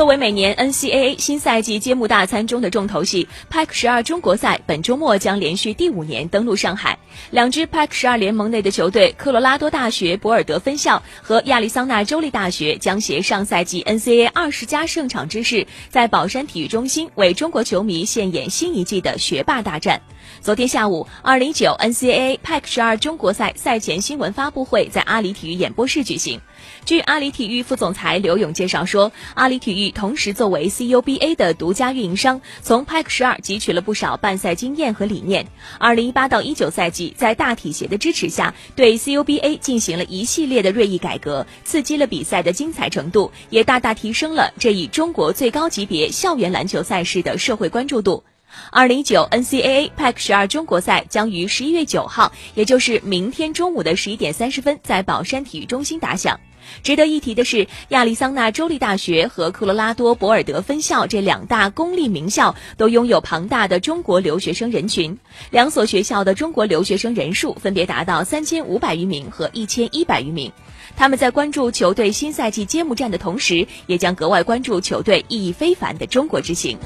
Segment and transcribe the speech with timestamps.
[0.00, 6.98] 作为每年 NCAA 新赛季揭幕大餐中的重头戏，PAC 十二中国赛本周末将连续第五年登陆上海。
[7.30, 20.00] 两支 PAC 十二联盟内的球队科罗拉多大学博尔德分校和亚利桑那州立大学将携上赛季 NCAA 二十加胜场之势，在宝山体育中心为中国球迷献演新一季的学霸大战。
[20.40, 26.40] 昨天下午，二零一九 NCAA PAC 十二中国赛赛前新闻发布会在阿里体育演播室举行。
[26.84, 35.46] 据阿里体育副总裁刘勇介绍说，阿里体育同时作为 CUBA 的独家运营商，从 PAC 十二汲取了不少办赛经验和理念。
[35.78, 48.24] 二零一八到一九赛季，在大体协的支持下，对 CUBA 进行了一系列的锐意改革，刺激了比赛的精彩程度，也大大提升了这一中国最高级别校园篮球赛事的社会关注度。
[48.70, 56.38] 二零一九 NCAA PAC 十二中国赛将于十一月九号，也就是明天中午的十一点三十分，在宝山体育中心打响。
[56.82, 65.18] 值得一提的是，亚利桑那州立大学和科罗拉多博尔德分校这两大公立名校都拥有庞大的中国留学生人群，
[65.50, 70.52] 两所学校的中国留学生人数分别达到三千五百余名和一千一百余名。
[70.96, 76.78] 他们在关注球队新赛季揭幕战的同时，也将格外关注球队意义非凡的中国之行。